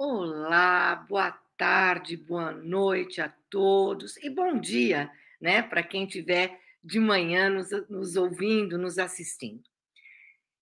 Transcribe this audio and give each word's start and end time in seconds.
Olá, 0.00 0.94
boa 0.94 1.32
tarde, 1.56 2.16
boa 2.16 2.52
noite 2.52 3.20
a 3.20 3.28
todos 3.50 4.16
e 4.18 4.30
bom 4.30 4.56
dia, 4.56 5.10
né, 5.40 5.60
para 5.60 5.82
quem 5.82 6.04
estiver 6.04 6.56
de 6.84 7.00
manhã 7.00 7.50
nos, 7.50 7.70
nos 7.90 8.14
ouvindo, 8.14 8.78
nos 8.78 8.96
assistindo. 8.96 9.64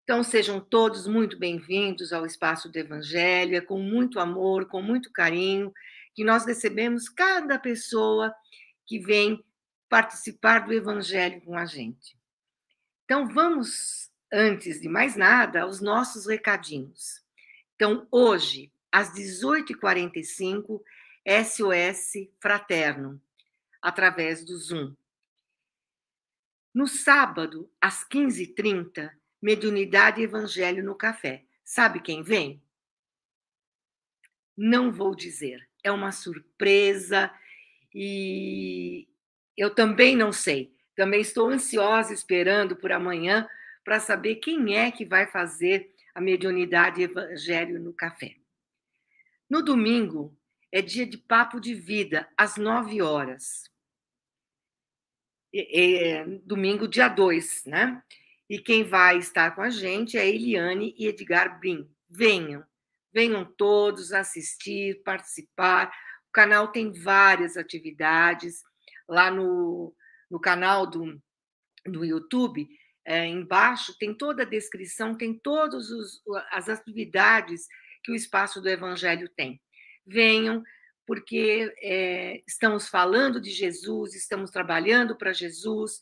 Então, 0.03 0.25
sejam 0.25 0.59
todos 0.59 1.07
muito 1.07 1.39
bem-vindos 1.39 2.15
ao 2.15 2.25
Espaço 2.25 2.73
do 2.73 2.79
Evangelho, 2.79 3.55
é 3.55 3.61
com 3.61 3.79
muito 3.79 4.19
amor, 4.19 4.69
com 4.69 4.81
muito 4.81 5.13
carinho, 5.13 5.71
que 6.15 6.25
nós 6.25 6.47
recebemos 6.47 7.11
cada 7.11 7.59
pessoa 7.59 8.35
que 8.87 8.99
vem 8.99 9.45
participar 9.87 10.61
do 10.61 10.73
Evangelho 10.73 11.43
com 11.43 11.59
a 11.59 11.67
gente. 11.67 12.17
Então, 13.05 13.29
vamos, 13.29 14.11
antes 14.33 14.81
de 14.81 14.89
mais 14.89 15.15
nada, 15.15 15.61
aos 15.61 15.83
nossos 15.83 16.27
recadinhos. 16.27 17.23
Então, 17.75 18.09
hoje, 18.11 18.73
às 18.97 19.13
18h45, 19.13 20.81
SOS 21.45 22.31
Fraterno, 22.41 23.21
através 23.83 24.43
do 24.43 24.57
Zoom. 24.57 24.97
No 26.73 26.87
sábado, 26.87 27.71
às 27.79 28.09
15h30, 28.09 29.11
Mediunidade 29.43 30.23
e 30.23 30.25
Evangelho 30.25 30.83
no 30.83 30.95
Café. 30.95 31.45
Sabe 31.63 32.01
quem 32.01 32.23
vem? 32.23 32.63
Não 34.57 34.91
vou 34.91 35.15
dizer. 35.15 35.69
É 35.85 35.93
uma 35.93 36.11
surpresa 36.11 37.31
e 37.95 39.07
eu 39.55 39.75
também 39.75 40.17
não 40.17 40.33
sei. 40.33 40.75
Também 40.95 41.21
estou 41.21 41.51
ansiosa 41.51 42.15
esperando 42.15 42.75
por 42.75 42.91
amanhã 42.93 43.47
para 43.85 44.01
saber 44.01 44.37
quem 44.37 44.75
é 44.75 44.91
que 44.91 45.05
vai 45.05 45.27
fazer 45.27 45.95
a 46.15 46.21
mediunidade 46.23 47.03
evangelho 47.03 47.79
no 47.79 47.93
café. 47.93 48.37
No 49.49 49.63
domingo 49.63 50.37
é 50.73 50.83
dia 50.83 51.07
de 51.07 51.17
papo 51.17 51.61
de 51.61 51.75
vida, 51.75 52.29
às 52.37 52.57
nove 52.57 53.01
horas. 53.01 53.71
É, 55.55 55.81
é, 55.81 56.25
domingo, 56.45 56.89
dia 56.89 57.09
2, 57.09 57.65
né? 57.65 58.03
E 58.49 58.59
quem 58.59 58.85
vai 58.85 59.19
estar 59.19 59.55
com 59.55 59.63
a 59.63 59.71
gente 59.71 60.19
é 60.19 60.29
Eliane 60.29 60.95
e 60.99 61.07
Edgar 61.07 61.59
Brim. 61.59 61.89
Venham, 62.09 62.65
venham 63.13 63.45
todos 63.45 64.13
assistir, 64.13 65.03
participar. 65.03 65.89
O 66.29 66.33
canal 66.33 66.69
tem 66.69 66.93
várias 66.93 67.57
atividades. 67.57 68.63
Lá 69.09 69.31
no, 69.31 69.95
no 70.29 70.41
canal 70.41 70.87
do, 70.87 71.21
do 71.85 72.05
YouTube, 72.05 72.69
é, 73.05 73.25
embaixo, 73.25 73.97
tem 73.99 74.13
toda 74.13 74.43
a 74.43 74.47
descrição, 74.47 75.17
tem 75.17 75.39
todas 75.39 75.89
as 76.51 76.69
atividades 76.69 77.69
que 78.07 78.13
o 78.13 78.15
espaço 78.15 78.61
do 78.61 78.69
Evangelho 78.69 79.29
tem. 79.29 79.61
Venham, 80.07 80.63
porque 81.05 81.75
é, 81.83 82.41
estamos 82.47 82.87
falando 82.87 83.41
de 83.41 83.51
Jesus, 83.51 84.15
estamos 84.15 84.53
trabalhando 84.53 85.17
para 85.17 85.33
Jesus, 85.33 85.99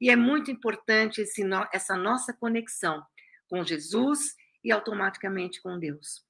e 0.00 0.08
é 0.08 0.14
muito 0.14 0.52
importante 0.52 1.20
esse, 1.20 1.42
essa 1.72 1.96
nossa 1.96 2.32
conexão 2.32 3.04
com 3.48 3.64
Jesus 3.64 4.36
e 4.62 4.70
automaticamente 4.70 5.60
com 5.60 5.76
Deus. 5.80 6.24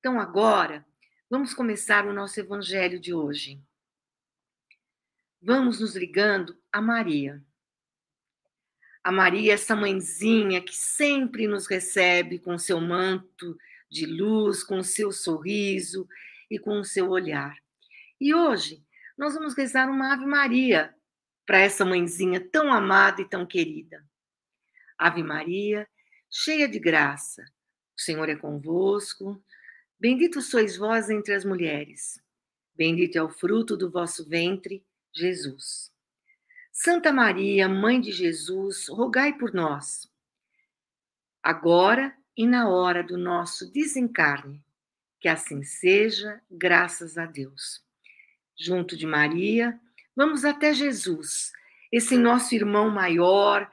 Então, 0.00 0.20
agora, 0.20 0.84
vamos 1.30 1.54
começar 1.54 2.06
o 2.06 2.12
nosso 2.12 2.38
Evangelho 2.38 3.00
de 3.00 3.14
hoje. 3.14 3.58
Vamos 5.40 5.80
nos 5.80 5.96
ligando 5.96 6.60
a 6.70 6.82
Maria. 6.82 7.42
A 9.02 9.10
Maria, 9.10 9.54
essa 9.54 9.74
mãezinha 9.74 10.60
que 10.60 10.76
sempre 10.76 11.46
nos 11.46 11.66
recebe 11.66 12.38
com 12.38 12.58
seu 12.58 12.78
manto 12.78 13.56
de 13.90 14.06
luz, 14.06 14.62
com 14.62 14.78
o 14.78 14.84
seu 14.84 15.12
sorriso 15.12 16.08
e 16.50 16.58
com 16.58 16.80
o 16.80 16.84
seu 16.84 17.08
olhar. 17.08 17.56
E 18.20 18.34
hoje 18.34 18.84
nós 19.16 19.34
vamos 19.34 19.54
rezar 19.54 19.88
uma 19.90 20.12
Ave 20.12 20.26
Maria 20.26 20.94
para 21.46 21.60
essa 21.60 21.84
mãezinha 21.84 22.40
tão 22.40 22.72
amada 22.72 23.22
e 23.22 23.28
tão 23.28 23.46
querida. 23.46 24.04
Ave 24.98 25.22
Maria, 25.22 25.88
cheia 26.30 26.68
de 26.68 26.78
graça, 26.78 27.42
o 27.96 28.00
Senhor 28.00 28.28
é 28.28 28.36
convosco. 28.36 29.42
Bendito 29.98 30.40
sois 30.40 30.76
vós 30.76 31.10
entre 31.10 31.34
as 31.34 31.44
mulheres. 31.44 32.20
Bendito 32.74 33.16
é 33.16 33.22
o 33.22 33.28
fruto 33.28 33.76
do 33.76 33.90
vosso 33.90 34.28
ventre, 34.28 34.84
Jesus. 35.12 35.92
Santa 36.70 37.12
Maria, 37.12 37.68
Mãe 37.68 38.00
de 38.00 38.12
Jesus, 38.12 38.86
rogai 38.88 39.36
por 39.36 39.52
nós. 39.52 40.08
Agora 41.42 42.16
e 42.38 42.46
na 42.46 42.68
hora 42.68 43.02
do 43.02 43.18
nosso 43.18 43.68
desencarne. 43.72 44.64
Que 45.18 45.26
assim 45.26 45.64
seja, 45.64 46.40
graças 46.48 47.18
a 47.18 47.26
Deus. 47.26 47.84
Junto 48.56 48.96
de 48.96 49.04
Maria, 49.04 49.78
vamos 50.14 50.44
até 50.44 50.72
Jesus, 50.72 51.52
esse 51.90 52.16
nosso 52.16 52.54
irmão 52.54 52.90
maior, 52.90 53.68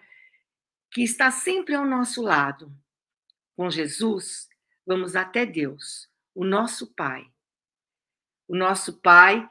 que 0.90 1.04
está 1.04 1.30
sempre 1.30 1.76
ao 1.76 1.86
nosso 1.86 2.24
lado. 2.24 2.76
Com 3.56 3.70
Jesus, 3.70 4.50
vamos 4.84 5.16
até 5.16 5.46
Deus, 5.46 6.10
o 6.34 6.44
nosso 6.44 6.88
Pai. 6.96 7.32
O 8.48 8.56
nosso 8.56 9.00
Pai 9.00 9.48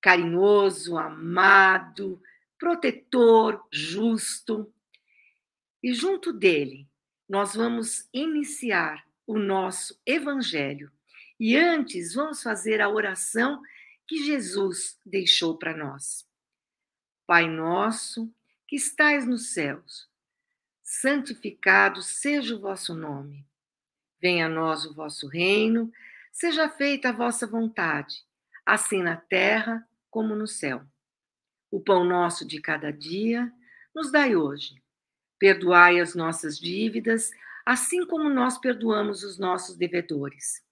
carinhoso, 0.00 0.96
amado, 0.96 2.22
protetor, 2.58 3.66
justo. 3.70 4.72
E 5.82 5.92
junto 5.92 6.32
dele, 6.32 6.88
nós 7.28 7.54
vamos 7.54 8.08
iniciar 8.12 9.06
o 9.26 9.38
nosso 9.38 9.98
evangelho. 10.04 10.92
E 11.40 11.56
antes, 11.56 12.14
vamos 12.14 12.42
fazer 12.42 12.80
a 12.80 12.88
oração 12.88 13.62
que 14.06 14.24
Jesus 14.24 15.00
deixou 15.04 15.56
para 15.56 15.76
nós. 15.76 16.26
Pai 17.26 17.48
nosso, 17.48 18.32
que 18.68 18.76
estais 18.76 19.26
nos 19.26 19.52
céus, 19.52 20.08
santificado 20.82 22.02
seja 22.02 22.54
o 22.54 22.60
vosso 22.60 22.94
nome. 22.94 23.46
Venha 24.20 24.46
a 24.46 24.48
nós 24.48 24.84
o 24.84 24.94
vosso 24.94 25.26
reino, 25.26 25.90
seja 26.30 26.68
feita 26.68 27.08
a 27.08 27.12
vossa 27.12 27.46
vontade, 27.46 28.24
assim 28.64 29.02
na 29.02 29.16
terra 29.16 29.86
como 30.10 30.36
no 30.36 30.46
céu. 30.46 30.84
O 31.70 31.80
pão 31.80 32.04
nosso 32.04 32.46
de 32.46 32.60
cada 32.60 32.92
dia 32.92 33.52
nos 33.94 34.12
dai 34.12 34.36
hoje 34.36 34.83
Perdoai 35.38 36.00
as 36.00 36.14
nossas 36.14 36.58
dívidas, 36.58 37.30
assim 37.64 38.06
como 38.06 38.28
nós 38.28 38.58
perdoamos 38.58 39.22
os 39.22 39.38
nossos 39.38 39.76
devedores. 39.76 40.62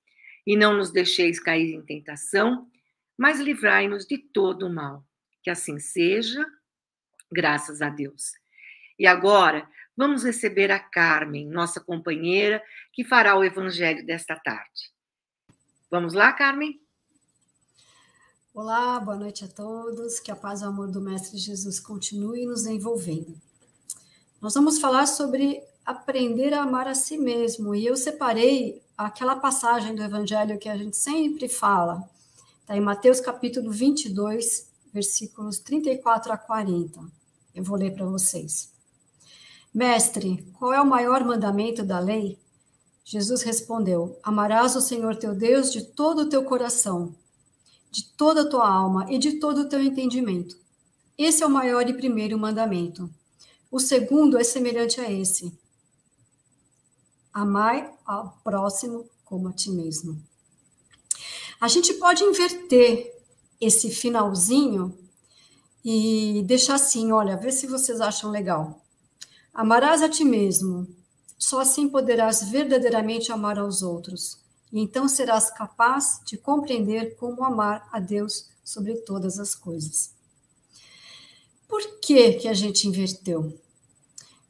E 0.47 0.57
não 0.57 0.77
nos 0.77 0.91
deixeis 0.91 1.39
cair 1.39 1.73
em 1.75 1.83
tentação, 1.83 2.69
mas 3.17 3.41
livrai-nos 3.41 4.07
de 4.07 4.19
todo 4.19 4.67
o 4.67 4.73
mal. 4.73 5.05
Que 5.43 5.51
assim 5.51 5.79
seja, 5.79 6.45
graças 7.31 7.83
a 7.83 7.89
Deus. 7.89 8.33
E 8.99 9.07
agora, 9.07 9.69
vamos 9.97 10.25
receber 10.25 10.71
a 10.71 10.79
Carmen, 10.79 11.49
nossa 11.49 11.81
companheira, 11.81 12.63
que 12.93 13.05
fará 13.05 13.37
o 13.37 13.45
evangelho 13.45 14.05
desta 14.05 14.37
tarde. 14.37 14.93
Vamos 15.91 16.15
lá, 16.15 16.33
Carmen? 16.33 16.81
Olá, 18.55 19.01
boa 19.01 19.17
noite 19.17 19.45
a 19.45 19.49
todos. 19.49 20.21
Que 20.21 20.31
a 20.31 20.37
paz 20.37 20.61
e 20.61 20.65
o 20.65 20.69
amor 20.69 20.91
do 20.91 21.01
Mestre 21.01 21.39
Jesus 21.39 21.81
continue 21.81 22.47
nos 22.47 22.67
envolvendo. 22.67 23.41
Nós 24.43 24.55
vamos 24.55 24.81
falar 24.81 25.07
sobre 25.07 25.63
aprender 25.87 26.53
a 26.53 26.65
amar 26.65 26.89
a 26.89 26.97
si 26.97 27.17
mesmo. 27.17 27.77
E 27.77 27.87
eu 27.87 27.97
separei 27.97 28.83
aquela 28.99 29.37
passagem 29.37 29.95
do 29.95 30.03
Evangelho 30.03 30.59
que 30.59 30.69
a 30.69 30.77
gente 30.77 30.97
sempre 30.97 31.49
fala. 31.49 32.03
Está 32.61 32.77
em 32.77 32.81
Mateus 32.81 33.21
capítulo 33.21 33.71
22, 33.71 34.69
versículos 34.93 35.61
34 35.61 36.33
a 36.33 36.37
40. 36.37 37.01
Eu 37.55 37.63
vou 37.63 37.79
ler 37.79 37.95
para 37.95 38.05
vocês. 38.05 38.73
Mestre, 39.73 40.45
qual 40.59 40.73
é 40.73 40.81
o 40.81 40.87
maior 40.87 41.25
mandamento 41.25 41.85
da 41.85 42.01
lei? 42.01 42.37
Jesus 43.05 43.43
respondeu: 43.43 44.19
Amarás 44.25 44.75
o 44.75 44.81
Senhor 44.81 45.15
teu 45.15 45.37
Deus 45.37 45.71
de 45.71 45.85
todo 45.85 46.23
o 46.23 46.29
teu 46.29 46.43
coração, 46.43 47.15
de 47.93 48.09
toda 48.15 48.43
a 48.43 48.49
tua 48.49 48.69
alma 48.69 49.07
e 49.09 49.19
de 49.19 49.39
todo 49.39 49.61
o 49.61 49.69
teu 49.69 49.81
entendimento. 49.81 50.57
Esse 51.17 51.45
é 51.45 51.47
o 51.47 51.51
maior 51.51 51.89
e 51.89 51.95
primeiro 51.95 52.37
mandamento. 52.37 53.09
O 53.73 53.81
segundo 53.81 54.39
é 54.39 54.45
semelhante 54.45 55.01
a 55.01 55.11
esse: 55.11 55.51
amai 57.33 57.91
ao 58.05 58.39
próximo 58.45 59.09
como 59.25 59.49
a 59.49 59.53
ti 59.55 59.71
mesmo. 59.71 60.23
A 61.59 61.69
gente 61.69 61.95
pode 61.95 62.23
inverter 62.23 63.19
esse 63.59 63.89
finalzinho 63.89 64.95
e 65.83 66.43
deixar 66.45 66.75
assim, 66.75 67.13
olha, 67.13 67.35
vê 67.35 67.51
se 67.51 67.67
vocês 67.67 67.99
acham 67.99 68.31
legal. 68.31 68.85
Amarás 69.55 70.03
a 70.03 70.09
ti 70.09 70.23
mesmo, 70.23 70.87
só 71.39 71.61
assim 71.61 71.89
poderás 71.89 72.43
verdadeiramente 72.51 73.33
amar 73.33 73.59
aos 73.59 73.81
outros, 73.81 74.39
e 74.71 74.81
então 74.81 75.09
serás 75.09 75.51
capaz 75.51 76.21
de 76.27 76.37
compreender 76.37 77.17
como 77.17 77.43
amar 77.43 77.89
a 77.91 77.99
Deus 77.99 78.51
sobre 78.63 78.97
todas 78.97 79.39
as 79.39 79.55
coisas. 79.55 80.13
Por 81.73 82.01
que 82.01 82.35
que 82.35 82.49
a 82.49 82.53
gente 82.53 82.87
inverteu? 82.87 83.59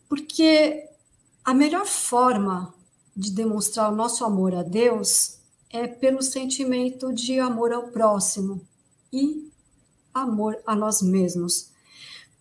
Porque 0.09 0.89
a 1.45 1.55
melhor 1.55 1.87
forma 1.87 2.75
de 3.17 3.31
demonstrar 3.31 3.93
o 3.93 3.95
nosso 3.95 4.25
amor 4.25 4.53
a 4.57 4.65
Deus 4.65 5.39
é 5.71 5.87
pelo 5.87 6.21
sentimento 6.21 7.13
de 7.13 7.39
amor 7.39 7.73
ao 7.73 7.85
próximo 7.85 8.61
e 9.13 9.49
amor 10.13 10.59
a 10.67 10.75
nós 10.75 11.01
mesmos. 11.01 11.71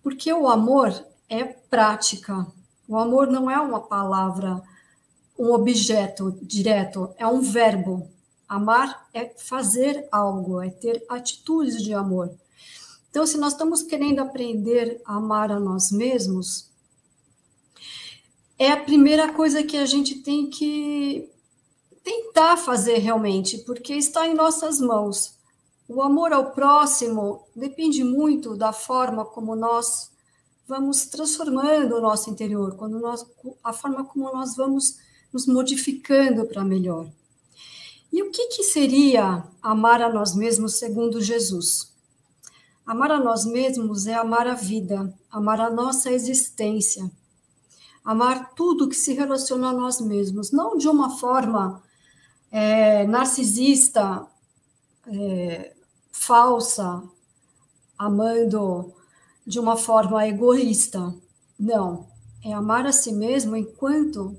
Porque 0.01 0.33
o 0.33 0.49
amor 0.49 0.91
é 1.29 1.43
prática. 1.43 2.47
O 2.87 2.97
amor 2.97 3.27
não 3.27 3.51
é 3.51 3.61
uma 3.61 3.81
palavra, 3.81 4.63
um 5.37 5.53
objeto 5.53 6.35
direto, 6.41 7.13
é 7.17 7.27
um 7.27 7.39
verbo. 7.39 8.09
Amar 8.49 9.07
é 9.13 9.31
fazer 9.37 10.07
algo, 10.11 10.59
é 10.59 10.71
ter 10.71 11.05
atitudes 11.07 11.83
de 11.83 11.93
amor. 11.93 12.35
Então, 13.11 13.27
se 13.27 13.37
nós 13.37 13.51
estamos 13.51 13.83
querendo 13.83 14.19
aprender 14.19 15.01
a 15.05 15.17
amar 15.17 15.51
a 15.51 15.59
nós 15.59 15.91
mesmos, 15.91 16.71
é 18.57 18.71
a 18.71 18.77
primeira 18.77 19.33
coisa 19.33 19.63
que 19.63 19.75
a 19.75 19.85
gente 19.85 20.19
tem 20.19 20.49
que 20.49 21.29
tentar 22.01 22.55
fazer 22.55 22.99
realmente, 22.99 23.57
porque 23.59 23.93
está 23.93 24.25
em 24.25 24.33
nossas 24.33 24.79
mãos. 24.79 25.35
O 25.89 26.01
amor 26.01 26.31
ao 26.31 26.51
próximo 26.51 27.45
depende 27.53 28.01
muito 28.01 28.55
da 28.55 28.71
forma 28.71 29.25
como 29.25 29.57
nós 29.57 30.09
vamos 30.65 31.05
transformando 31.07 31.97
o 31.97 32.01
nosso 32.01 32.29
interior, 32.29 32.77
quando 32.77 32.97
nós, 32.97 33.25
a 33.61 33.73
forma 33.73 34.05
como 34.05 34.31
nós 34.31 34.55
vamos 34.55 34.99
nos 35.33 35.45
modificando 35.45 36.45
para 36.45 36.63
melhor. 36.63 37.09
E 38.11 38.23
o 38.23 38.31
que, 38.31 38.47
que 38.47 38.63
seria 38.63 39.43
amar 39.61 40.01
a 40.01 40.11
nós 40.11 40.33
mesmos 40.33 40.75
segundo 40.75 41.21
Jesus? 41.21 41.90
Amar 42.91 43.09
a 43.09 43.21
nós 43.21 43.45
mesmos 43.45 44.05
é 44.05 44.13
amar 44.15 44.45
a 44.47 44.53
vida, 44.53 45.17
amar 45.31 45.61
a 45.61 45.69
nossa 45.69 46.11
existência, 46.11 47.09
amar 48.03 48.53
tudo 48.53 48.89
que 48.89 48.97
se 48.97 49.13
relaciona 49.13 49.69
a 49.69 49.71
nós 49.71 50.01
mesmos, 50.01 50.51
não 50.51 50.75
de 50.75 50.89
uma 50.89 51.17
forma 51.17 51.81
é, 52.51 53.07
narcisista, 53.07 54.27
é, 55.07 55.73
falsa, 56.11 57.01
amando 57.97 58.93
de 59.47 59.57
uma 59.57 59.77
forma 59.77 60.27
egoísta. 60.27 61.15
Não, 61.57 62.07
é 62.43 62.51
amar 62.51 62.85
a 62.85 62.91
si 62.91 63.13
mesmo 63.13 63.55
enquanto 63.55 64.37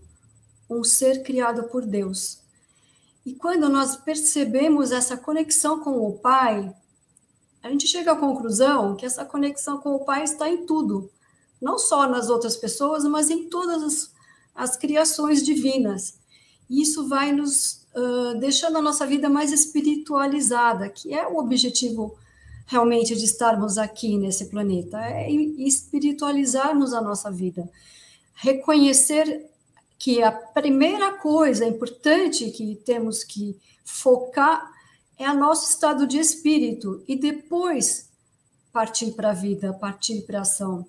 um 0.69 0.84
ser 0.84 1.22
criado 1.22 1.70
por 1.70 1.87
Deus. 1.87 2.43
E 3.25 3.32
quando 3.32 3.70
nós 3.70 3.96
percebemos 3.96 4.93
essa 4.93 5.16
conexão 5.16 5.81
com 5.81 6.06
o 6.06 6.19
Pai, 6.19 6.70
a 7.62 7.70
gente 7.70 7.87
chega 7.87 8.12
à 8.12 8.17
conclusão 8.17 8.97
que 8.97 9.06
essa 9.06 9.25
conexão 9.25 9.79
com 9.79 9.94
o 9.94 10.05
Pai 10.05 10.25
está 10.25 10.49
em 10.49 10.67
tudo, 10.67 11.11
não 11.61 11.79
só 11.79 12.09
nas 12.09 12.29
outras 12.29 12.56
pessoas, 12.56 13.05
mas 13.05 13.31
em 13.31 13.49
todas 13.49 13.82
as, 13.82 14.12
as 14.55 14.76
criações 14.76 15.43
divinas. 15.43 16.19
E 16.69 16.82
isso 16.82 17.09
vai 17.09 17.31
nos 17.32 17.87
uh, 17.94 18.38
deixando 18.41 18.79
a 18.79 18.82
nossa 18.82 19.06
vida 19.06 19.29
mais 19.29 19.53
espiritualizada, 19.53 20.88
que 20.88 21.14
é 21.14 21.26
o 21.26 21.38
objetivo 21.38 22.17
realmente 22.67 23.14
de 23.14 23.25
estarmos 23.25 23.79
aqui 23.79 24.17
nesse 24.17 24.47
planeta, 24.47 24.99
é 24.99 25.31
espiritualizarmos 25.31 26.94
a 26.94 27.00
nossa 27.00 27.31
vida, 27.31 27.69
reconhecer 28.35 29.47
que 29.99 30.23
a 30.23 30.32
primeira 30.32 31.12
coisa 31.12 31.67
importante 31.67 32.50
que 32.50 32.75
temos 32.76 33.23
que 33.23 33.56
focar 33.85 34.71
é 35.22 35.30
o 35.30 35.38
nosso 35.38 35.70
estado 35.70 36.06
de 36.06 36.19
espírito 36.19 37.02
e 37.06 37.16
depois 37.16 38.10
partir 38.72 39.12
para 39.12 39.30
a 39.30 39.34
vida, 39.34 39.72
partir 39.72 40.22
para 40.22 40.38
a 40.38 40.42
ação. 40.42 40.86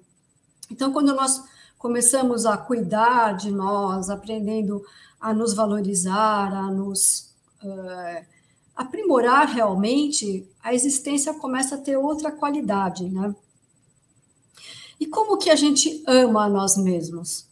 Então, 0.69 0.91
quando 0.91 1.13
nós 1.13 1.44
começamos 1.77 2.45
a 2.45 2.57
cuidar 2.57 3.33
de 3.33 3.51
nós, 3.51 4.09
aprendendo 4.09 4.83
a 5.19 5.33
nos 5.33 5.53
valorizar, 5.53 6.53
a 6.53 6.71
nos 6.71 7.33
uh, 7.62 8.25
aprimorar 8.75 9.47
realmente, 9.47 10.47
a 10.62 10.74
existência 10.74 11.33
começa 11.33 11.75
a 11.75 11.77
ter 11.77 11.97
outra 11.97 12.31
qualidade, 12.31 13.09
né? 13.09 13.36
E 15.00 15.06
como 15.06 15.38
que 15.38 15.50
a 15.50 15.56
gente 15.56 16.01
ama 16.07 16.45
a 16.45 16.50
nós 16.50 16.77
mesmos? 16.77 17.45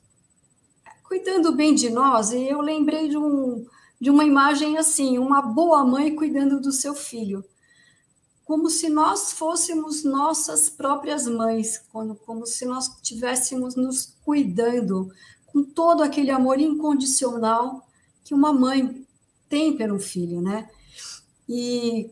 Cuidando 1.04 1.54
bem 1.54 1.76
de 1.76 1.90
nós, 1.90 2.32
e 2.32 2.48
eu 2.48 2.62
lembrei 2.62 3.10
de, 3.10 3.18
um, 3.18 3.66
de 4.02 4.10
uma 4.10 4.26
imagem 4.26 4.80
assim, 4.80 5.20
uma 5.20 5.44
boa 5.44 5.86
mãe 5.86 6.16
cuidando 6.16 6.60
do 6.60 6.72
seu 6.72 6.96
filho, 6.96 7.46
como 8.44 8.68
se 8.68 8.90
nós 8.90 9.32
fôssemos 9.32 10.04
nossas 10.04 10.72
próprias 10.72 11.28
mães, 11.28 11.78
como, 11.88 12.46
se 12.48 12.66
nós 12.66 12.88
estivéssemos 12.88 13.76
nos 13.76 14.18
cuidando, 14.26 15.14
com 15.46 15.64
todo 15.64 16.02
aquele 16.02 16.32
amor 16.32 16.60
incondicional 16.60 17.88
que 18.24 18.34
uma 18.34 18.52
mãe 18.52 19.06
tem 19.48 19.78
pelo 19.78 20.00
filho, 20.00 20.42
né? 20.42 20.68
E 21.48 22.10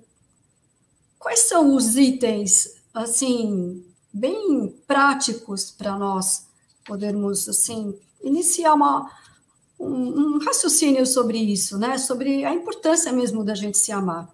quais 1.17 1.39
são 1.39 1.75
os 1.75 1.97
itens, 1.97 2.81
assim, 2.93 3.83
bem 4.13 4.69
práticos 4.85 5.71
para 5.71 5.97
nós 5.97 6.47
podermos, 6.85 7.49
assim, 7.49 7.97
iniciar 8.21 8.75
uma, 8.75 9.11
um, 9.79 10.35
um 10.35 10.39
raciocínio 10.39 11.05
sobre 11.05 11.37
isso, 11.37 11.77
né? 11.77 11.97
Sobre 11.97 12.43
a 12.43 12.53
importância 12.53 13.11
mesmo 13.13 13.43
da 13.43 13.55
gente 13.55 13.77
se 13.77 13.91
amar. 13.91 14.29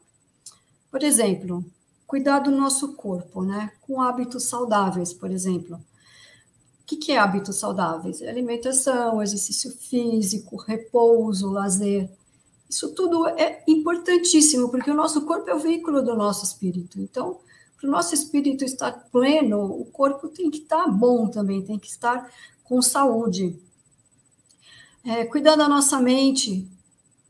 Por 0.90 1.04
exemplo, 1.04 1.64
cuidar 2.08 2.40
do 2.40 2.52
nosso 2.52 2.94
corpo, 2.94 3.44
né? 3.44 3.72
Com 3.82 4.02
hábitos 4.02 4.46
saudáveis, 4.46 5.14
por 5.14 5.32
exemplo. 5.32 5.76
O 6.82 6.86
que, 6.86 6.98
que 6.98 7.12
é 7.12 7.18
hábitos 7.18 7.58
saudáveis? 7.58 8.22
Alimentação, 8.22 9.22
exercício 9.22 9.72
físico, 9.72 10.56
repouso, 10.56 11.52
lazer. 11.52 12.10
Isso 12.70 12.94
tudo 12.94 13.28
é 13.28 13.64
importantíssimo, 13.68 14.70
porque 14.70 14.92
o 14.92 14.96
nosso 14.96 15.26
corpo 15.26 15.50
é 15.50 15.56
o 15.56 15.60
veículo 15.60 16.02
do 16.02 16.16
nosso 16.16 16.44
espírito. 16.46 17.00
Então, 17.00 17.40
para 17.80 17.88
o 17.88 17.92
nosso 17.92 18.14
espírito 18.14 18.64
estar 18.64 18.92
pleno, 19.12 19.64
o 19.64 19.86
corpo 19.86 20.28
tem 20.28 20.50
que 20.50 20.60
estar 20.60 20.88
bom 20.88 21.28
também, 21.28 21.62
tem 21.62 21.78
que 21.78 21.88
estar 21.88 22.32
com 22.64 22.82
saúde. 22.82 23.60
É, 25.06 25.24
cuidar 25.24 25.56
da 25.56 25.70
nossa 25.70 26.00
mente. 26.02 26.68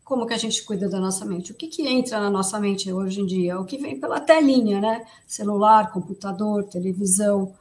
Como 0.04 0.25
que 0.25 0.33
a 0.33 0.38
gente 0.38 0.63
cuida 0.63 0.88
da 0.88 1.00
nossa 1.00 1.25
mente? 1.25 1.51
O 1.51 1.56
que, 1.56 1.68
que 1.68 1.86
entra 1.86 2.19
na 2.22 2.30
nossa 2.30 2.57
mente 2.57 2.92
hoje 2.92 3.19
em 3.19 3.25
dia? 3.25 3.60
O 3.60 3.66
que 3.66 3.77
vem 3.77 4.00
pela 4.00 4.19
telinha, 4.19 4.80
né? 4.80 5.06
Celular, 5.27 5.92
computador, 5.92 6.63
televisão. 6.63 7.54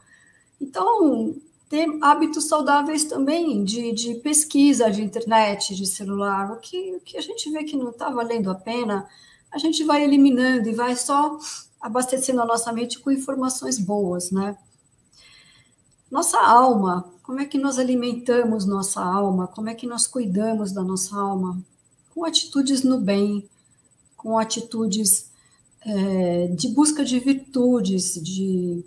Então, 0.61 1.35
ter 1.69 1.89
hábitos 2.01 2.47
saudáveis 2.47 3.05
também 3.05 3.65
de, 3.65 3.93
de 3.93 4.15
pesquisa 4.17 4.89
de 4.89 5.03
internet, 5.03 5.75
de 5.75 5.85
celular, 5.85 6.53
o 6.53 6.61
que, 6.61 6.95
o 6.95 7.01
que 7.01 7.17
a 7.17 7.21
gente 7.21 7.51
vê 7.51 7.65
que 7.65 7.77
não 7.77 7.91
está 7.91 8.09
valendo 8.09 8.51
a 8.51 8.55
pena, 8.55 9.09
a 9.51 9.59
gente 9.59 9.83
vai 9.83 10.05
eliminando 10.05 10.69
e 10.69 10.75
vai 10.75 10.95
só 10.95 11.39
abastecendo 11.81 12.41
a 12.41 12.47
nossa 12.47 12.73
mente 12.73 13.01
com 13.01 13.11
informações 13.11 13.79
boas, 13.79 14.31
né? 14.31 14.57
Nossa 16.15 16.39
alma, 16.39 17.13
como 17.25 17.41
é 17.41 17.45
que 17.45 17.59
nós 17.59 17.77
alimentamos 17.77 18.65
nossa 18.65 19.03
alma? 19.03 19.49
Como 19.49 19.69
é 19.69 19.75
que 19.75 19.85
nós 19.85 20.07
cuidamos 20.07 20.71
da 20.71 20.81
nossa 20.81 21.17
alma? 21.17 21.61
Com 22.15 22.25
atitudes 22.25 22.85
no 22.85 23.01
bem, 23.01 23.45
com 24.17 24.39
atitudes 24.39 25.29
é, 25.85 26.47
de 26.57 26.69
busca 26.69 27.05
de 27.05 27.19
virtudes, 27.19 28.15
de 28.23 28.85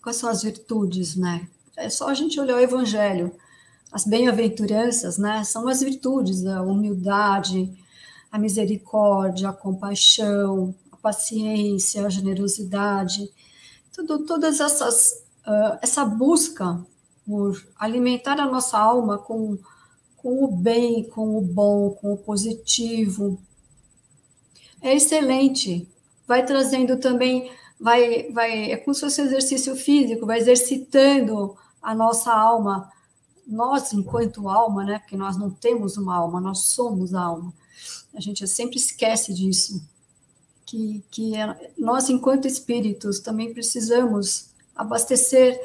quais 0.00 0.16
são 0.16 0.30
as 0.30 0.44
virtudes, 0.44 1.16
né? 1.16 1.48
É 1.76 1.90
só 1.90 2.06
a 2.06 2.14
gente 2.14 2.38
olhar 2.38 2.54
o 2.54 2.60
Evangelho. 2.60 3.34
As 3.90 4.04
bem-aventuranças, 4.04 5.18
né, 5.18 5.42
são 5.42 5.66
as 5.66 5.80
virtudes, 5.80 6.46
a 6.46 6.62
humildade, 6.62 7.68
a 8.30 8.38
misericórdia, 8.38 9.48
a 9.48 9.52
compaixão, 9.52 10.72
a 10.92 10.96
paciência, 10.96 12.06
a 12.06 12.08
generosidade, 12.08 13.28
tudo, 13.92 14.24
todas 14.24 14.60
essas, 14.60 15.24
uh, 15.46 15.78
essa 15.80 16.04
busca 16.04 16.84
por 17.26 17.64
alimentar 17.78 18.40
a 18.40 18.46
nossa 18.46 18.78
alma 18.78 19.18
com, 19.18 19.58
com 20.16 20.44
o 20.44 20.48
bem, 20.48 21.04
com 21.04 21.36
o 21.36 21.40
bom, 21.40 21.90
com 21.90 22.12
o 22.12 22.18
positivo, 22.18 23.40
é 24.80 24.94
excelente. 24.94 25.88
Vai 26.26 26.44
trazendo 26.44 26.98
também, 26.98 27.50
vai, 27.78 28.30
vai, 28.32 28.72
é 28.72 28.76
como 28.76 28.94
se 28.94 29.00
fosse 29.00 29.22
exercício 29.22 29.76
físico, 29.76 30.26
vai 30.26 30.38
exercitando 30.38 31.56
a 31.80 31.94
nossa 31.94 32.32
alma, 32.32 32.90
nós 33.46 33.92
enquanto 33.92 34.48
alma, 34.48 34.84
né? 34.84 34.98
Porque 34.98 35.16
nós 35.16 35.36
não 35.36 35.50
temos 35.50 35.96
uma 35.96 36.16
alma, 36.16 36.40
nós 36.40 36.60
somos 36.66 37.14
a 37.14 37.22
alma. 37.22 37.52
A 38.14 38.20
gente 38.20 38.46
sempre 38.46 38.76
esquece 38.76 39.32
disso. 39.32 39.82
Que, 40.64 41.02
que 41.10 41.36
é, 41.36 41.72
nós, 41.76 42.08
enquanto 42.08 42.46
espíritos, 42.46 43.20
também 43.20 43.52
precisamos 43.52 44.51
abastecer 44.74 45.60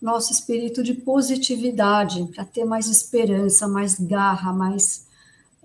nosso 0.00 0.32
espírito 0.32 0.82
de 0.82 0.94
positividade 0.94 2.26
para 2.34 2.44
ter 2.44 2.64
mais 2.64 2.86
esperança, 2.88 3.66
mais 3.66 3.98
garra, 3.98 4.52
mais, 4.52 5.06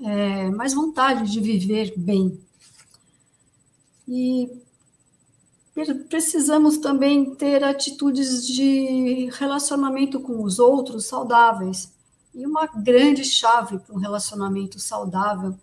é, 0.02 0.50
mais 0.50 0.74
vontade 0.74 1.30
de 1.32 1.40
viver 1.40 1.94
bem. 1.98 2.40
E 4.08 4.50
precisamos 6.10 6.78
também 6.78 7.34
ter 7.36 7.64
atitudes 7.64 8.46
de 8.46 9.30
relacionamento 9.32 10.20
com 10.20 10.44
os 10.44 10.60
outros 10.60 11.06
saudáveis. 11.06 11.92
E 12.34 12.46
uma 12.46 12.66
grande 12.66 13.24
chave 13.24 13.80
para 13.80 13.96
um 13.96 14.00
relacionamento 14.00 14.80
saudável 14.80 15.56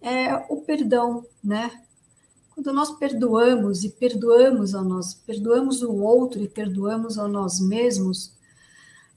é 0.00 0.34
o 0.48 0.60
perdão, 0.60 1.24
né? 1.42 1.70
Quando 2.56 2.72
nós 2.72 2.90
perdoamos 2.92 3.84
e 3.84 3.90
perdoamos 3.90 4.74
a 4.74 4.80
nós, 4.80 5.12
perdoamos 5.12 5.82
o 5.82 5.92
outro 5.92 6.42
e 6.42 6.48
perdoamos 6.48 7.18
a 7.18 7.28
nós 7.28 7.60
mesmos, 7.60 8.32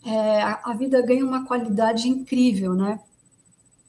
é, 0.05 0.41
a, 0.41 0.59
a, 0.65 0.73
vida 0.73 1.01
ganha 1.01 1.25
uma 1.25 1.45
qualidade 1.45 2.09
incrível, 2.09 2.73
né? 2.73 2.99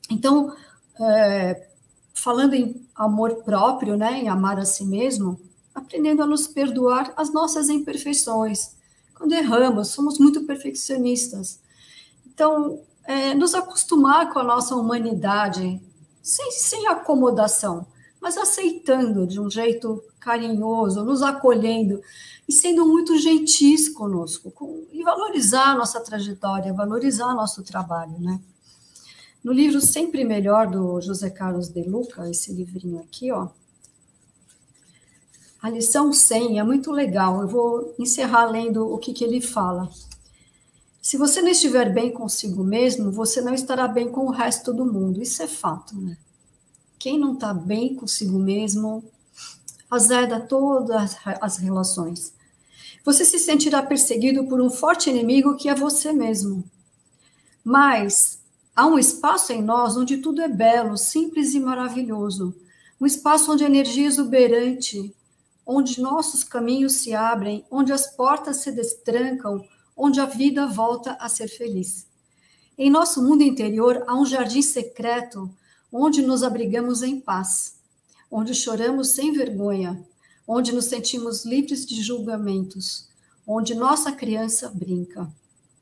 Então, 0.08 0.54
é, 1.00 1.66
falando 2.14 2.54
em 2.54 2.80
amor 2.94 3.42
próprio, 3.42 3.96
né, 3.96 4.20
em 4.20 4.28
amar 4.28 4.56
a 4.56 4.64
si 4.64 4.84
mesmo, 4.84 5.40
aprendendo 5.74 6.22
a 6.22 6.26
nos 6.26 6.46
perdoar 6.46 7.12
as 7.16 7.32
nossas 7.32 7.68
imperfeições. 7.68 8.76
Quando 9.16 9.32
erramos, 9.32 9.88
somos 9.88 10.20
muito 10.20 10.46
perfeccionistas. 10.46 11.58
Então, 12.24 12.82
é, 13.04 13.34
nos 13.34 13.52
acostumar 13.56 14.32
com 14.32 14.38
a 14.38 14.44
nossa 14.44 14.76
humanidade, 14.76 15.82
sem, 16.22 16.52
sem 16.52 16.86
acomodação, 16.86 17.84
mas 18.20 18.36
aceitando 18.36 19.26
de 19.26 19.40
um 19.40 19.50
jeito 19.50 20.02
carinhoso, 20.18 21.04
nos 21.04 21.22
acolhendo 21.22 22.00
e 22.48 22.52
sendo 22.52 22.86
muito 22.86 23.16
gentis 23.18 23.88
conosco, 23.88 24.50
com, 24.50 24.84
e 24.92 25.02
valorizar 25.02 25.72
a 25.72 25.74
nossa 25.74 26.00
trajetória, 26.00 26.72
valorizar 26.72 27.34
nosso 27.34 27.62
trabalho, 27.62 28.18
né? 28.18 28.40
No 29.42 29.52
livro 29.52 29.80
Sempre 29.80 30.24
Melhor, 30.24 30.68
do 30.68 31.00
José 31.00 31.30
Carlos 31.30 31.68
de 31.68 31.82
Luca, 31.82 32.28
esse 32.28 32.52
livrinho 32.52 33.00
aqui, 33.00 33.32
ó, 33.32 33.48
a 35.62 35.68
lição 35.68 36.10
100 36.10 36.58
é 36.58 36.62
muito 36.62 36.90
legal. 36.90 37.42
Eu 37.42 37.48
vou 37.48 37.94
encerrar 37.98 38.46
lendo 38.46 38.90
o 38.90 38.96
que, 38.96 39.12
que 39.12 39.22
ele 39.22 39.42
fala. 39.42 39.90
Se 41.02 41.18
você 41.18 41.42
não 41.42 41.50
estiver 41.50 41.92
bem 41.92 42.10
consigo 42.10 42.64
mesmo, 42.64 43.10
você 43.10 43.42
não 43.42 43.52
estará 43.52 43.86
bem 43.86 44.10
com 44.10 44.26
o 44.26 44.30
resto 44.30 44.72
do 44.72 44.86
mundo. 44.86 45.22
Isso 45.22 45.42
é 45.42 45.46
fato, 45.46 45.94
né? 45.96 46.16
Quem 47.00 47.18
não 47.18 47.32
está 47.32 47.54
bem 47.54 47.94
consigo 47.94 48.38
mesmo 48.38 49.02
azeda 49.90 50.38
todas 50.38 51.16
as 51.40 51.56
relações. 51.56 52.34
Você 53.02 53.24
se 53.24 53.38
sentirá 53.38 53.82
perseguido 53.82 54.46
por 54.46 54.60
um 54.60 54.68
forte 54.68 55.08
inimigo 55.08 55.56
que 55.56 55.70
é 55.70 55.74
você 55.74 56.12
mesmo. 56.12 56.62
Mas 57.64 58.42
há 58.76 58.86
um 58.86 58.98
espaço 58.98 59.50
em 59.50 59.62
nós 59.62 59.96
onde 59.96 60.18
tudo 60.18 60.42
é 60.42 60.48
belo, 60.48 60.98
simples 60.98 61.54
e 61.54 61.60
maravilhoso. 61.60 62.54
Um 63.00 63.06
espaço 63.06 63.50
onde 63.50 63.64
a 63.64 63.66
energia 63.66 64.04
é 64.04 64.06
exuberante, 64.06 65.16
onde 65.64 66.02
nossos 66.02 66.44
caminhos 66.44 66.96
se 66.96 67.14
abrem, 67.14 67.64
onde 67.70 67.94
as 67.94 68.08
portas 68.14 68.58
se 68.58 68.72
destrancam, 68.72 69.64
onde 69.96 70.20
a 70.20 70.26
vida 70.26 70.66
volta 70.66 71.12
a 71.12 71.30
ser 71.30 71.48
feliz. 71.48 72.06
Em 72.76 72.90
nosso 72.90 73.22
mundo 73.22 73.42
interior 73.42 74.04
há 74.06 74.14
um 74.14 74.26
jardim 74.26 74.60
secreto 74.60 75.50
onde 75.92 76.22
nos 76.22 76.42
abrigamos 76.42 77.02
em 77.02 77.20
paz, 77.20 77.76
onde 78.30 78.54
choramos 78.54 79.08
sem 79.08 79.32
vergonha, 79.32 80.04
onde 80.46 80.72
nos 80.72 80.86
sentimos 80.86 81.44
livres 81.44 81.84
de 81.86 82.00
julgamentos, 82.02 83.08
onde 83.46 83.74
nossa 83.74 84.12
criança 84.12 84.68
brinca, 84.68 85.28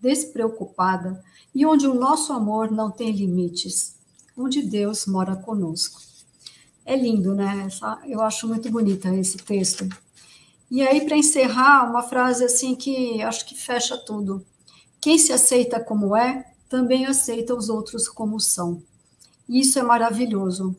despreocupada 0.01 1.23
e 1.55 1.67
onde 1.67 1.87
o 1.87 1.95
nosso 1.95 2.33
amor 2.33 2.71
não 2.71 2.91
tem 2.91 3.11
limites, 3.11 3.97
onde 4.37 4.63
Deus 4.63 5.07
mora 5.07 5.37
conosco. 5.37 6.01
É 6.85 6.97
lindo, 6.97 7.35
né? 7.35 7.69
Eu 8.07 8.23
acho 8.23 8.49
muito 8.49 8.71
bonita 8.71 9.15
esse 9.15 9.37
texto. 9.37 9.87
E 10.71 10.83
aí, 10.83 11.05
para 11.05 11.17
encerrar, 11.17 11.89
uma 11.89 12.03
frase 12.03 12.45
assim 12.45 12.75
que 12.75 13.21
acho 13.23 13.47
que 13.47 13.55
fecha 13.55 13.97
tudo. 13.97 14.45
Quem 15.01 15.19
se 15.19 15.33
aceita 15.33 15.81
como 15.81 16.17
é, 16.17 16.53
também 16.69 17.07
aceita 17.07 17.55
os 17.55 17.69
outros 17.69 18.09
como 18.09 18.39
são. 18.39 18.83
Isso 19.49 19.79
é 19.79 19.83
maravilhoso. 19.83 20.77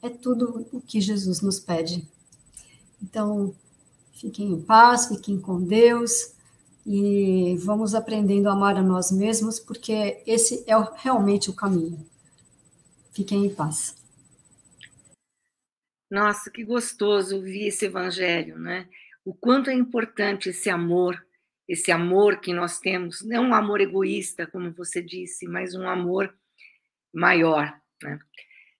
É 0.00 0.08
tudo 0.08 0.66
o 0.72 0.80
que 0.80 1.00
Jesus 1.00 1.40
nos 1.40 1.58
pede. 1.58 2.06
Então, 3.02 3.54
fiquem 4.12 4.52
em 4.52 4.62
paz, 4.62 5.08
fiquem 5.08 5.40
com 5.40 5.60
Deus 5.60 6.34
e 6.86 7.56
vamos 7.58 7.94
aprendendo 7.94 8.48
a 8.48 8.52
amar 8.52 8.76
a 8.76 8.82
nós 8.82 9.10
mesmos, 9.10 9.58
porque 9.58 10.22
esse 10.26 10.64
é 10.68 10.74
realmente 10.96 11.50
o 11.50 11.54
caminho. 11.54 12.04
Fiquem 13.12 13.46
em 13.46 13.54
paz. 13.54 13.96
Nossa, 16.10 16.50
que 16.50 16.64
gostoso 16.64 17.36
ouvir 17.36 17.68
esse 17.68 17.86
evangelho, 17.86 18.58
né? 18.58 18.88
O 19.24 19.32
quanto 19.32 19.70
é 19.70 19.74
importante 19.74 20.50
esse 20.50 20.68
amor, 20.68 21.24
esse 21.66 21.90
amor 21.90 22.40
que 22.40 22.52
nós 22.52 22.78
temos, 22.78 23.22
não 23.22 23.48
um 23.48 23.54
amor 23.54 23.80
egoísta, 23.80 24.46
como 24.46 24.72
você 24.72 25.00
disse, 25.02 25.46
mas 25.46 25.74
um 25.74 25.88
amor 25.88 26.34
maior, 27.14 27.81
né? 28.02 28.18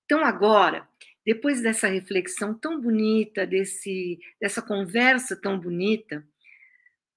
Então, 0.05 0.25
agora, 0.25 0.89
depois 1.25 1.63
dessa 1.63 1.87
reflexão 1.87 2.53
tão 2.53 2.81
bonita, 2.81 3.47
desse, 3.47 4.19
dessa 4.41 4.61
conversa 4.61 5.35
tão 5.35 5.59
bonita, 5.59 6.27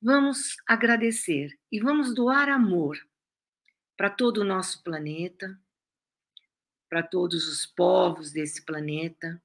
vamos 0.01 0.57
agradecer 0.67 1.57
e 1.71 1.79
vamos 1.79 2.13
doar 2.13 2.49
amor 2.49 2.97
para 3.97 4.09
todo 4.09 4.39
o 4.39 4.43
nosso 4.43 4.83
planeta, 4.83 5.59
para 6.87 7.01
todos 7.01 7.47
os 7.47 7.65
povos 7.65 8.31
desse 8.31 8.63
planeta, 8.63 9.41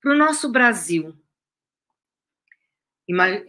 para 0.00 0.12
o 0.12 0.16
nosso 0.16 0.50
Brasil, 0.50 1.18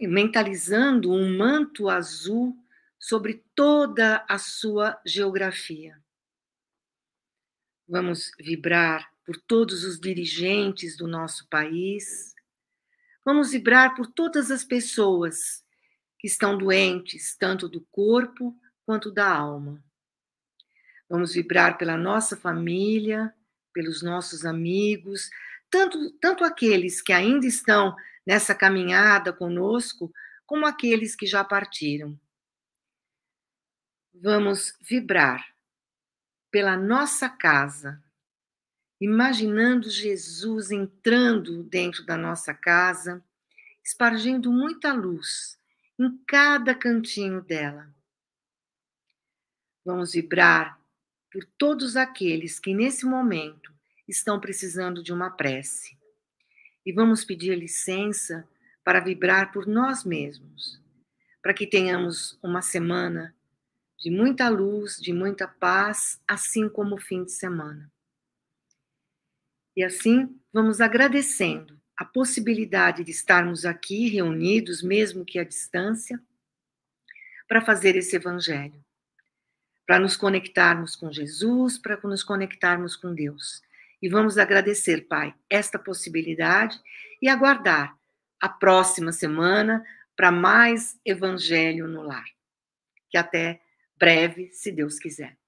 mentalizando 0.00 1.12
um 1.12 1.36
manto 1.36 1.88
azul 1.88 2.56
sobre 2.98 3.44
toda 3.54 4.24
a 4.28 4.38
sua 4.38 5.00
geografia. 5.06 5.96
Vamos 7.88 8.32
vibrar 8.40 9.08
por 9.24 9.36
todos 9.36 9.84
os 9.84 10.00
dirigentes 10.00 10.96
do 10.96 11.06
nosso 11.06 11.48
país. 11.48 12.34
Vamos 13.24 13.52
vibrar 13.52 13.94
por 13.94 14.08
todas 14.08 14.50
as 14.50 14.64
pessoas 14.64 15.64
que 16.18 16.26
estão 16.26 16.58
doentes, 16.58 17.36
tanto 17.36 17.68
do 17.68 17.80
corpo 17.92 18.58
quanto 18.84 19.10
da 19.12 19.28
alma. 19.28 19.80
Vamos 21.08 21.34
vibrar 21.34 21.78
pela 21.78 21.96
nossa 21.96 22.36
família, 22.36 23.32
pelos 23.72 24.02
nossos 24.02 24.44
amigos, 24.44 25.30
tanto, 25.70 26.10
tanto 26.18 26.44
aqueles 26.44 27.00
que 27.00 27.12
ainda 27.12 27.46
estão 27.46 27.94
nessa 28.26 28.52
caminhada 28.52 29.32
conosco, 29.32 30.12
como 30.44 30.66
aqueles 30.66 31.14
que 31.14 31.26
já 31.26 31.44
partiram. 31.44 32.18
Vamos 34.12 34.76
vibrar 34.80 35.55
pela 36.56 36.74
nossa 36.74 37.28
casa, 37.28 38.02
imaginando 38.98 39.90
Jesus 39.90 40.70
entrando 40.70 41.62
dentro 41.62 42.02
da 42.06 42.16
nossa 42.16 42.54
casa, 42.54 43.22
espargindo 43.84 44.50
muita 44.50 44.94
luz 44.94 45.60
em 45.98 46.16
cada 46.26 46.74
cantinho 46.74 47.42
dela. 47.42 47.94
Vamos 49.84 50.14
vibrar 50.14 50.80
por 51.30 51.44
todos 51.58 51.94
aqueles 51.94 52.58
que 52.58 52.72
nesse 52.72 53.04
momento 53.04 53.70
estão 54.08 54.40
precisando 54.40 55.02
de 55.02 55.12
uma 55.12 55.28
prece. 55.28 55.94
E 56.86 56.90
vamos 56.90 57.22
pedir 57.22 57.54
licença 57.54 58.48
para 58.82 59.00
vibrar 59.00 59.52
por 59.52 59.66
nós 59.66 60.04
mesmos, 60.04 60.80
para 61.42 61.52
que 61.52 61.66
tenhamos 61.66 62.38
uma 62.42 62.62
semana 62.62 63.35
de 63.98 64.10
muita 64.10 64.48
luz, 64.48 64.96
de 64.96 65.12
muita 65.12 65.48
paz, 65.48 66.20
assim 66.26 66.68
como 66.68 66.96
o 66.96 67.00
fim 67.00 67.24
de 67.24 67.32
semana. 67.32 67.90
E 69.76 69.82
assim 69.84 70.38
vamos 70.52 70.80
agradecendo 70.80 71.78
a 71.96 72.04
possibilidade 72.04 73.02
de 73.04 73.10
estarmos 73.10 73.64
aqui 73.64 74.08
reunidos, 74.08 74.82
mesmo 74.82 75.24
que 75.24 75.38
à 75.38 75.44
distância, 75.44 76.20
para 77.48 77.64
fazer 77.64 77.96
esse 77.96 78.16
evangelho, 78.16 78.84
para 79.86 79.98
nos 79.98 80.16
conectarmos 80.16 80.94
com 80.94 81.10
Jesus, 81.10 81.78
para 81.78 81.98
nos 82.02 82.22
conectarmos 82.22 82.96
com 82.96 83.14
Deus. 83.14 83.62
E 84.02 84.08
vamos 84.08 84.36
agradecer, 84.36 85.06
Pai, 85.06 85.34
esta 85.48 85.78
possibilidade 85.78 86.78
e 87.22 87.28
aguardar 87.28 87.96
a 88.40 88.48
próxima 88.48 89.12
semana 89.12 89.84
para 90.14 90.30
mais 90.30 90.98
Evangelho 91.04 91.88
no 91.88 92.02
Lar. 92.02 92.26
Que 93.08 93.16
até 93.16 93.60
breve, 93.98 94.50
se 94.52 94.72
Deus 94.72 94.98
quiser. 94.98 95.38